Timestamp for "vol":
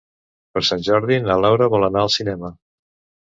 1.73-1.87